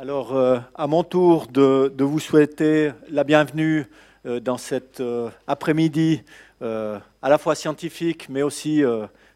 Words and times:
Alors, 0.00 0.36
euh, 0.36 0.60
à 0.76 0.86
mon 0.86 1.02
tour 1.02 1.48
de, 1.48 1.92
vous 1.98 2.20
souhaiter 2.20 2.92
la 3.10 3.24
bienvenue 3.24 3.84
euh, 4.26 4.38
dans 4.38 4.56
cet 4.56 5.00
euh, 5.00 5.28
après-midi 5.48 6.22
à 6.60 7.28
la 7.28 7.38
fois 7.38 7.56
scientifique, 7.56 8.28
mais 8.28 8.42
aussi 8.42 8.82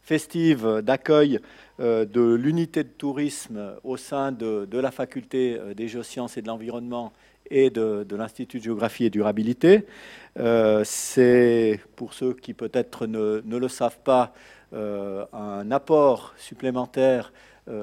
festive 0.03 0.81
d'accueil 0.83 1.39
de 1.79 2.35
l'unité 2.35 2.83
de 2.83 2.89
tourisme 2.89 3.75
au 3.85 3.97
sein 3.97 4.33
de, 4.33 4.67
la 4.73 4.91
faculté 4.91 5.57
des 5.77 5.87
géosciences 5.87 6.37
et 6.37 6.43
de 6.43 6.49
l'environnement 6.49 7.13
et 7.49 7.71
de, 7.71 8.05
l'Institut 8.11 8.59
de 8.59 8.65
géographie 8.65 9.05
et 9.05 9.11
durabilité. 9.11 9.87
C'est, 10.35 11.81
pour 11.95 12.13
ceux 12.13 12.35
qui 12.35 12.55
peut-être 12.55 13.07
ne, 13.07 13.41
le 13.45 13.69
savent 13.69 14.01
pas, 14.03 14.33
un 14.73 15.71
apport 15.71 16.35
supplémentaire 16.37 17.33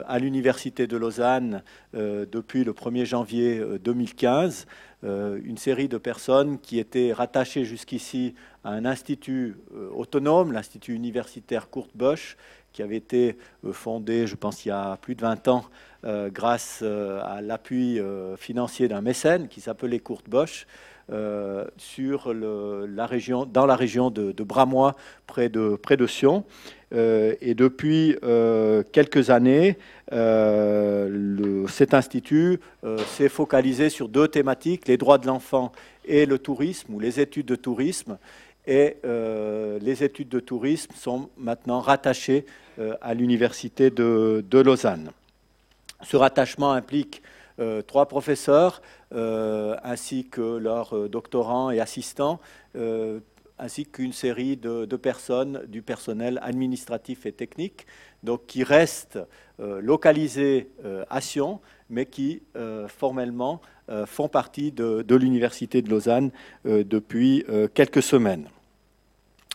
à 0.08 0.20
l'Université 0.20 0.88
de 0.88 0.98
Lausanne 0.98 1.64
euh, 1.96 2.26
depuis 2.30 2.64
le 2.64 2.74
1er 2.74 3.06
janvier 3.06 3.64
2015. 3.82 4.68
Euh, 5.06 5.40
une 5.44 5.58
série 5.58 5.88
de 5.88 5.98
personnes 5.98 6.60
qui 6.60 6.80
étaient 6.80 7.14
rattachées 7.14 7.64
jusqu'ici 7.64 8.36
à 8.66 8.72
un 8.72 8.84
institut 8.84 9.56
autonome, 9.96 10.52
l'Institut 10.52 10.94
universitaire 10.94 11.70
Kurt 11.70 11.90
Bosch, 11.96 12.36
qui 12.74 12.84
avait 12.84 12.98
été 12.98 13.38
fondé, 13.72 14.28
je 14.28 14.36
pense, 14.36 14.66
il 14.66 14.68
y 14.68 14.72
a 14.72 14.98
plus 14.98 15.16
de 15.16 15.22
20 15.22 15.48
ans, 15.48 15.66
grâce 16.04 16.84
à 16.84 17.42
l'appui 17.42 18.00
financier 18.38 18.90
d'un 18.90 19.02
mécène 19.02 19.48
qui 19.48 19.62
s'appelait 19.62 20.00
Kurt 20.00 20.30
Bosch. 20.30 20.68
Sur 21.78 22.34
la 22.34 23.06
région, 23.06 23.46
dans 23.46 23.66
la 23.66 23.76
région 23.76 24.10
de, 24.12 24.32
de 24.32 24.44
Bramois, 24.44 24.96
près 25.30 25.50
de, 25.50 26.08
Sion. 26.08 26.44
Euh, 26.94 27.36
et 27.40 27.54
depuis 27.54 28.18
euh, 28.24 28.84
quelques 28.92 29.30
années, 29.30 29.78
euh, 30.12 31.68
cet 31.68 31.94
institut 31.94 32.60
s'est 33.06 33.30
focalisé 33.30 33.90
sur 33.90 34.10
deux 34.10 34.28
thématiques, 34.28 34.88
les 34.88 34.98
droits 34.98 35.18
de 35.18 35.28
l'enfant 35.28 35.72
et 36.06 36.26
le 36.26 36.40
tourisme, 36.40 36.94
ou 36.94 37.00
les 37.00 37.20
études 37.20 37.46
de 37.46 37.56
tourisme. 37.56 38.18
Et 38.68 38.98
les 39.04 40.04
études 40.04 40.30
de 40.30 40.40
tourisme 40.40 40.92
sont 40.96 41.30
maintenant 41.38 41.80
rattachées 41.80 42.46
à 43.02 43.14
l'Université 43.14 43.90
de, 43.90 44.44
Lausanne. 44.52 45.12
Ce 46.04 46.16
rattachement 46.16 46.72
implique 46.72 47.22
trois 47.88 48.08
professeurs 48.08 48.82
ainsi 49.12 50.28
que 50.30 50.58
leurs 50.58 51.10
doctorants 51.10 51.72
et 51.72 51.80
assistants 51.80 52.40
ainsi 53.60 53.86
qu'une 53.86 54.14
série 54.14 54.58
de, 54.58 54.86
personnes 54.96 55.66
du 55.68 55.82
personnel 55.82 56.40
administratif 56.42 57.26
et 57.26 57.32
technique, 57.32 57.86
donc 58.24 58.46
qui 58.48 58.64
restent 58.64 59.20
euh, 59.60 59.82
localisés 59.82 60.70
euh, 60.86 61.04
à 61.10 61.22
Sion, 61.22 61.60
mais 61.90 62.06
qui 62.06 62.42
euh, 62.56 62.88
formellement 62.88 63.62
font 64.06 64.28
partie 64.28 64.72
de, 64.72 65.16
l'Université 65.16 65.82
de 65.82 65.90
Lausanne 65.90 66.30
depuis 66.64 67.44
quelques 67.74 68.04
semaines. 68.04 68.48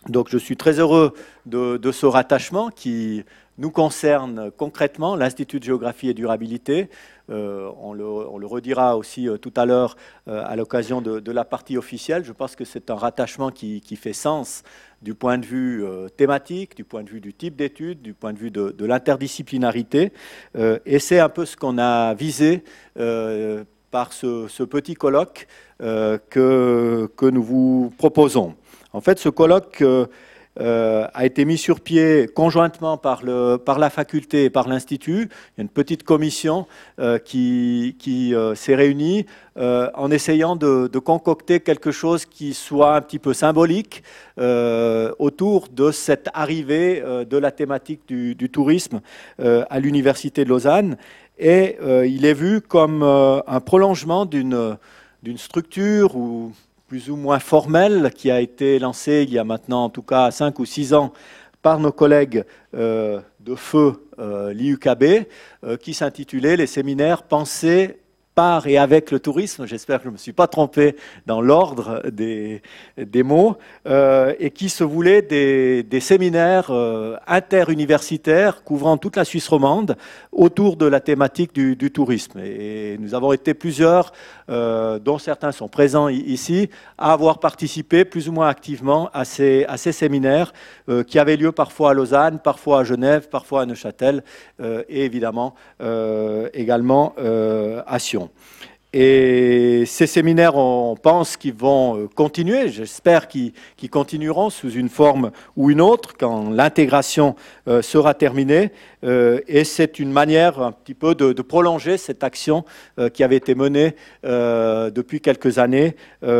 Donc 0.09 0.29
je 0.29 0.37
suis 0.37 0.55
très 0.55 0.79
heureux 0.79 1.13
de, 1.45 1.91
ce 1.91 2.05
rattachement 2.05 2.69
qui 2.69 3.23
nous 3.57 3.71
concerne 3.71 4.51
concrètement, 4.51 5.15
l'Institut 5.15 5.59
de 5.59 5.63
géographie 5.63 6.09
et 6.09 6.13
durabilité. 6.13 6.89
Euh, 7.31 7.71
on, 7.81 7.93
le, 7.93 8.45
redira 8.45 8.97
aussi 8.97 9.27
euh, 9.27 9.37
tout 9.37 9.53
à 9.55 9.65
l'heure 9.65 9.95
euh, 10.27 10.43
à 10.45 10.55
l'occasion 10.55 11.01
de, 11.01 11.31
la 11.31 11.43
partie 11.43 11.75
officielle. 11.75 12.23
Je 12.23 12.33
pense 12.33 12.55
que 12.55 12.65
c'est 12.65 12.91
un 12.91 12.95
rattachement 12.95 13.49
qui, 13.49 13.81
fait 13.95 14.13
sens 14.13 14.61
du 15.01 15.15
point 15.15 15.37
de 15.39 15.45
vue 15.45 15.83
thématique, 16.17 16.75
du 16.75 16.83
point 16.83 17.03
de 17.03 17.09
vue 17.09 17.21
du 17.21 17.33
type 17.33 17.55
d'études, 17.55 18.01
du 18.01 18.13
point 18.13 18.33
de 18.33 18.37
vue 18.37 18.51
de, 18.51 18.85
l'interdisciplinarité. 18.85 20.11
et 20.55 20.99
c'est 20.99 21.19
un 21.19 21.29
peu 21.29 21.45
ce 21.45 21.55
qu'on 21.57 21.77
a 21.77 22.13
visé 22.13 22.63
par 23.91 24.13
ce, 24.13 24.63
petit 24.63 24.95
colloque 24.95 25.47
que, 25.79 27.09
que, 27.15 27.25
nous 27.25 27.43
vous 27.43 27.93
proposons. 27.97 28.55
En 28.95 29.01
fait, 29.01 29.19
ce 29.19 29.27
colloque 29.27 29.83
euh, 30.57 31.05
a 31.13 31.25
été 31.25 31.43
mis 31.43 31.57
sur 31.57 31.81
pied 31.81 32.29
conjointement 32.33 32.97
par, 32.97 33.25
la 33.25 33.89
faculté 33.89 34.45
et 34.45 34.49
par 34.49 34.69
l'Institut. 34.69 35.23
Il 35.23 35.57
y 35.57 35.59
a 35.59 35.63
une 35.63 35.69
petite 35.69 36.03
commission 36.03 36.65
euh, 36.99 37.19
qui, 37.19 37.93
euh, 38.33 38.55
s'est 38.55 38.75
réunie 38.75 39.25
en 39.57 40.11
essayant 40.11 40.55
de, 40.55 40.87
concocter 40.99 41.59
quelque 41.59 41.91
chose 41.91 42.25
qui 42.25 42.53
soit 42.53 42.95
un 42.95 43.01
petit 43.01 43.19
peu 43.19 43.33
symbolique 43.33 44.01
autour 44.37 45.67
de 45.67 45.91
cette 45.91 46.29
arrivée 46.33 47.03
de 47.29 47.37
la 47.37 47.51
thématique 47.51 48.01
du, 48.07 48.33
du 48.35 48.49
tourisme 48.49 49.01
à 49.39 49.79
l'Université 49.79 50.45
de 50.45 50.49
Lausanne. 50.49 50.97
Et 51.37 51.77
il 52.05 52.25
est 52.25 52.33
vu 52.33 52.61
comme 52.61 53.03
un 53.03 53.59
prolongement 53.61 54.25
d'une 54.25 54.77
structure 55.37 56.15
ou 56.15 56.53
plus 56.95 57.09
ou 57.09 57.17
moins 57.17 57.39
formel 57.39 58.09
qui 58.15 58.31
a 58.31 58.39
été 58.39 58.79
lancé 58.79 59.25
il 59.27 59.33
y 59.33 59.37
a 59.37 59.43
maintenant 59.43 59.83
en 59.83 59.89
tout 59.89 60.01
cas 60.01 60.31
5 60.31 60.57
ou 60.59 60.65
6 60.65 60.93
ans 60.93 61.11
par 61.61 61.77
nos 61.77 61.91
collègues 61.91 62.45
euh, 62.73 63.19
de 63.41 63.53
feu 63.53 64.07
euh, 64.17 64.53
l'IUKB, 64.53 65.27
euh, 65.65 65.75
qui 65.75 65.93
s'intitulait 65.93 66.55
Les 66.55 66.67
séminaires 66.67 67.23
pensés 67.23 67.97
par 68.35 68.67
et 68.67 68.77
avec 68.77 69.11
le 69.11 69.19
tourisme, 69.19 69.65
j'espère 69.65 69.99
que 69.99 70.03
je 70.03 70.09
ne 70.09 70.13
me 70.13 70.17
suis 70.17 70.33
pas 70.33 70.47
trompé 70.47 70.97
dans 71.25 71.41
l'ordre 71.41 72.03
des, 72.11 72.61
mots, 73.23 73.57
euh, 73.87 74.33
et 74.39 74.51
qui 74.51 74.67
se 74.67 74.83
voulait 74.83 75.21
des, 75.21 75.99
séminaires 76.01 76.67
euh, 76.69 77.15
interuniversitaires 77.25 78.63
couvrant 78.63 78.97
toute 78.97 79.15
la 79.15 79.23
Suisse 79.23 79.47
romande 79.47 79.95
autour 80.33 80.75
de 80.75 80.85
la 80.85 80.99
thématique 80.99 81.53
du, 81.53 81.91
tourisme. 81.91 82.39
Et 82.39 82.97
nous 82.99 83.15
avons 83.15 83.31
été 83.31 83.53
plusieurs, 83.53 84.11
euh, 84.49 84.99
dont 84.99 85.17
certains 85.17 85.53
sont 85.53 85.69
présents 85.69 86.09
ici, 86.09 86.69
à 86.97 87.13
avoir 87.13 87.39
participé 87.39 88.03
plus 88.03 88.27
ou 88.27 88.33
moins 88.33 88.49
activement 88.49 89.09
à 89.13 89.23
ces, 89.23 89.65
séminaires 89.77 90.51
qui 91.07 91.19
avaient 91.19 91.37
lieu 91.37 91.53
parfois 91.53 91.91
à 91.91 91.93
Lausanne, 91.93 92.39
parfois 92.39 92.81
à 92.81 92.83
Genève, 92.83 93.29
parfois 93.29 93.61
à 93.61 93.65
Neuchâtel, 93.65 94.23
et 94.61 95.05
évidemment 95.05 95.55
également 96.53 97.15
à 97.87 97.99
Sion. 97.99 98.24
Et 98.97 99.83
ces 99.85 100.07
séminaires, 100.07 100.55
on 100.55 100.95
pense 100.95 101.35
qu'ils 101.35 101.53
vont 101.53 101.97
euh, 101.97 102.07
continuer, 102.07 102.69
j'espère 102.69 103.27
qu'ils 103.27 103.51
continueront 103.91 104.49
sous 104.49 104.71
une 104.71 104.87
forme 104.87 105.31
ou 105.57 105.69
une 105.69 105.81
autre 105.81 106.13
quand 106.17 106.49
l'intégration 106.49 107.35
euh, 107.67 107.81
sera 107.81 108.13
terminée. 108.13 108.71
Euh, 109.03 109.41
et 109.49 109.65
c'est 109.65 109.99
une 109.99 110.13
manière 110.13 110.61
un 110.61 110.71
petit 110.71 110.93
peu 110.93 111.13
de, 111.13 111.33
prolonger 111.41 111.97
cette 111.97 112.23
action 112.23 112.63
qui 113.13 113.23
avait 113.23 113.35
été 113.35 113.53
menée 113.53 113.95
depuis 114.23 115.19
quelques 115.21 115.59
années 115.59 115.95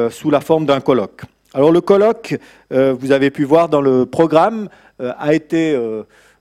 sous 0.10 0.32
la 0.32 0.40
forme 0.40 0.66
d'un 0.66 0.80
colloque. 0.80 1.22
Alors 1.54 1.72
le 1.72 1.82
colloque, 1.82 2.40
vous 2.72 3.12
avez 3.12 3.30
pu 3.30 3.44
voir 3.44 3.70
dans 3.70 3.82
le 3.82 4.06
programme, 4.06 4.70
a 5.00 5.34
été 5.34 5.78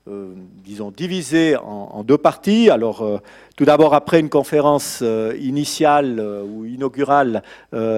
euh, 0.07 0.35
disons, 0.63 0.91
divisé 0.95 1.55
en, 1.57 2.03
deux 2.03 2.19
parties. 2.19 2.69
Alors, 2.69 3.01
euh, 3.01 3.17
tout 3.55 3.65
d'abord, 3.65 3.95
après 3.95 4.19
une 4.19 4.29
conférence 4.29 4.99
euh, 5.01 5.35
initiale 5.41 6.21
ou 6.47 6.63
inaugurale 6.63 7.41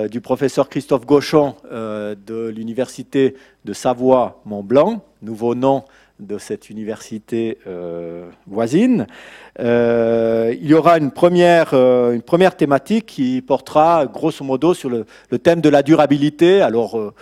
du 0.10 0.22
professeur 0.22 0.70
Christophe 0.70 1.06
Gauchon 1.06 1.56
de 1.70 2.48
l'Université 2.48 3.36
de 3.66 3.74
Savoie-Mont-Blanc, 3.74 5.04
nouveau 5.22 5.54
nom 5.54 5.84
de 6.20 6.38
cette 6.38 6.70
université 6.70 7.58
voisine. 8.48 9.06
il 9.60 10.66
y 10.66 10.74
aura 10.74 10.98
une 10.98 11.12
première, 11.12 11.74
une 11.74 12.22
première 12.22 12.56
thématique 12.56 13.06
qui 13.06 13.42
portera 13.42 14.06
grosso 14.06 14.44
modo 14.44 14.74
sur 14.74 14.90
le, 14.90 15.06
le 15.30 15.40
thème 15.40 15.62
de 15.62 15.70
la 15.70 15.84
durabilité. 15.84 16.62
Alors, 16.62 17.14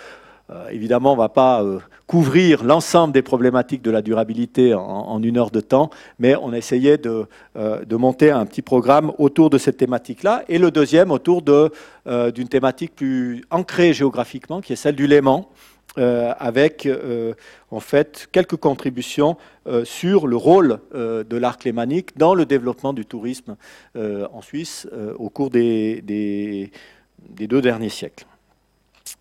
euh, 0.52 0.70
évidemment, 0.70 1.14
on 1.14 1.16
ne 1.16 1.22
va 1.22 1.30
pas 1.30 1.64
euh, 1.64 1.80
couvrir 2.06 2.64
l'ensemble 2.64 3.14
des 3.14 3.24
problématiques 3.24 3.82
de 3.82 3.90
la 3.90 4.02
durabilité 4.02 4.76
en, 4.76 5.22
une 5.24 5.38
heure 5.38 5.50
de 5.50 5.60
temps, 5.60 5.90
mais 6.20 6.36
on 6.36 6.54
a 6.54 6.58
essayé 6.58 6.98
de, 6.98 7.26
euh, 7.58 7.84
de 7.84 7.96
monter 7.96 8.30
un 8.30 8.46
petit 8.46 8.62
programme 8.62 9.12
autour 9.18 9.50
de 9.50 9.58
cette 9.58 9.78
thématique-là, 9.78 10.44
et 10.48 10.60
le 10.60 10.70
deuxième 10.70 11.12
autour 11.12 11.42
d'une 11.42 12.48
thématique 12.48 12.96
plus 12.96 13.44
ancrée 13.50 13.94
géographiquement, 13.94 14.62
qui 14.62 14.74
est 14.74 14.76
celle 14.76 14.96
du 14.96 15.08
Léman. 15.08 15.48
avec 15.98 16.88
en 17.72 17.80
fait 17.80 18.28
quelques 18.32 18.58
contributions 18.58 19.38
sur 19.86 20.28
le 20.28 20.36
rôle 20.36 20.80
de 20.94 21.38
l'arc 21.38 21.64
lémanique 21.64 22.18
dans 22.18 22.36
le 22.36 22.46
développement 22.46 22.94
du 22.94 23.06
tourisme 23.06 23.56
en 23.96 24.42
Suisse 24.42 24.88
au 25.18 25.30
cours 25.30 25.50
des, 25.50 26.72
deux 27.30 27.62
derniers 27.62 27.90
siècles. 27.90 28.26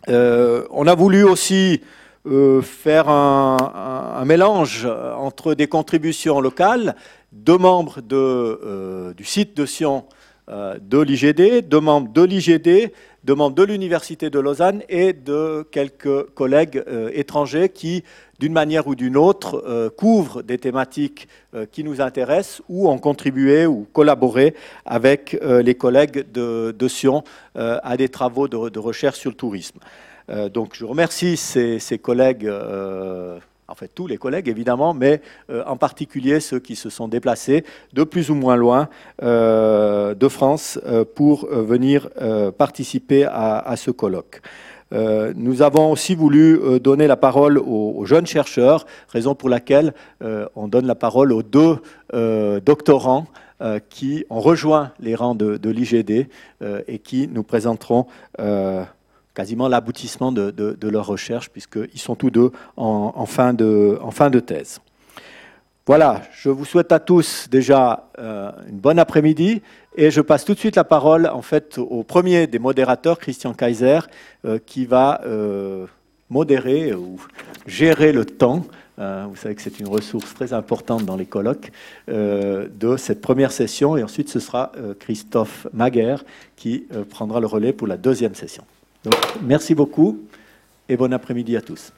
Euh, 0.08 0.66
on 0.70 0.86
a 0.86 0.94
voulu 0.94 1.24
aussi 1.24 1.80
euh, 2.26 2.62
faire 2.62 3.08
un, 3.08 4.24
mélange 4.24 4.86
entre 4.86 5.54
des 5.54 5.66
contributions 5.66 6.40
locales 6.40 6.96
de 7.32 7.52
membres 7.52 8.00
euh, 8.12 9.12
du 9.14 9.24
site 9.24 9.56
de 9.56 9.66
Sion 9.66 10.04
de 10.48 11.00
l'IGD, 11.00 11.66
deux 11.66 11.80
membres 11.80 12.12
de 12.12 12.22
l'IGD, 12.22 12.92
membres 13.32 13.56
de 13.56 13.62
l'Université 13.62 14.28
de 14.28 14.38
Lausanne 14.38 14.82
et 14.88 15.12
de 15.12 15.66
quelques 15.70 16.24
collègues 16.34 16.82
étrangers 17.12 17.70
qui, 17.70 18.04
d'une 18.38 18.52
manière 18.52 18.86
ou 18.86 18.94
d'une 18.94 19.16
autre, 19.16 19.90
couvrent 19.96 20.42
des 20.42 20.58
thématiques 20.58 21.28
qui 21.72 21.84
nous 21.84 22.02
intéressent 22.02 22.60
ou 22.68 22.90
ont 22.90 22.98
contribué 22.98 23.64
ou 23.64 23.86
collaboré 23.92 24.54
avec 24.84 25.38
les 25.42 25.74
collègues 25.74 26.30
de, 26.32 26.88
Sion 26.88 27.24
à 27.54 27.96
des 27.96 28.10
travaux 28.10 28.46
de, 28.46 28.78
recherche 28.78 29.18
sur 29.20 29.30
le 29.30 29.36
tourisme. 29.36 29.78
donc 30.52 30.74
je 30.74 30.84
remercie 30.84 31.38
ces, 31.38 31.78
ces 31.78 31.96
collègues 31.98 32.50
en 33.68 33.74
fait 33.74 33.90
tous 33.94 34.06
les 34.06 34.16
collègues 34.16 34.48
évidemment, 34.48 34.94
mais 34.94 35.20
euh, 35.50 35.62
en 35.66 35.76
particulier 35.76 36.40
ceux 36.40 36.58
qui 36.58 36.76
se 36.76 36.90
sont 36.90 37.08
déplacés 37.08 37.64
de 37.92 38.04
plus 38.04 38.30
ou 38.30 38.34
moins 38.34 38.56
loin 38.56 38.88
euh, 39.22 40.14
de 40.14 40.28
France 40.28 40.78
euh, 40.86 41.04
pour 41.04 41.46
venir 41.46 42.08
participer 42.58 43.24
à, 43.24 43.74
ce 43.76 43.90
colloque. 43.90 44.40
nous 44.92 45.62
avons 45.62 45.90
aussi 45.90 46.14
voulu 46.14 46.60
donner 46.80 47.06
la 47.06 47.16
parole 47.16 47.58
aux, 47.58 48.04
jeunes 48.04 48.26
chercheurs, 48.26 48.86
raison 49.08 49.34
pour 49.34 49.48
laquelle 49.48 49.94
on 50.54 50.68
donne 50.68 50.86
la 50.86 50.94
parole 50.94 51.32
aux 51.32 51.42
deux 51.42 51.78
doctorants 52.64 53.26
qui 53.88 54.24
ont 54.30 54.40
rejoint 54.40 54.92
les 55.00 55.14
rangs 55.14 55.34
de, 55.34 55.56
de 55.56 55.70
l'IGD 55.70 56.28
et 56.86 56.98
qui 56.98 57.28
nous 57.28 57.42
présenteront 57.42 58.06
quasiment 59.34 59.68
l'aboutissement 59.68 60.32
de, 60.32 60.88
leur 60.88 61.06
recherche, 61.06 61.50
puisqu'ils 61.50 61.98
sont 61.98 62.14
tous 62.14 62.30
deux 62.30 62.52
en, 62.76 63.26
fin 63.26 63.52
de, 63.52 64.40
thèse. 64.40 64.80
Voilà, 65.86 66.22
je 66.32 66.48
vous 66.48 66.64
souhaite 66.64 66.92
à 66.92 66.98
tous 66.98 67.46
déjà 67.50 68.08
euh, 68.18 68.50
une 68.70 68.78
bonne 68.78 68.98
après-midi 68.98 69.60
et 69.96 70.10
je 70.10 70.22
passe 70.22 70.46
tout 70.46 70.54
de 70.54 70.58
suite 70.58 70.76
la 70.76 70.84
parole 70.84 71.26
en 71.26 71.42
fait 71.42 71.76
au 71.76 72.02
premier 72.02 72.46
des 72.46 72.58
modérateurs, 72.58 73.18
Christian 73.18 73.52
Kaiser, 73.52 73.98
euh, 74.46 74.58
qui 74.64 74.86
va 74.86 75.20
euh, 75.26 75.84
modérer 76.30 76.94
ou 76.94 77.20
gérer 77.66 78.12
le 78.12 78.24
temps. 78.24 78.64
vous 78.96 79.36
savez 79.36 79.54
que 79.54 79.60
c'est 79.60 79.78
une 79.78 79.88
ressource 79.88 80.32
très 80.32 80.54
importante 80.54 81.04
dans 81.04 81.16
les 81.16 81.26
colloques 81.26 81.70
de 82.08 82.96
cette 82.96 83.20
première 83.20 83.52
session 83.52 83.96
et 83.96 84.02
ensuite 84.02 84.30
ce 84.30 84.40
sera 84.40 84.72
Christophe 85.00 85.66
Maguer 85.74 86.16
qui 86.56 86.86
prendra 87.10 87.40
le 87.40 87.46
relais 87.46 87.72
pour 87.72 87.88
la 87.88 87.96
deuxième 87.96 88.34
session 88.34 88.64
merci 89.42 89.74
beaucoup 89.74 90.20
et 90.88 90.96
bon 90.96 91.12
après-midi 91.12 91.56
à 91.56 91.60
tous. 91.60 91.92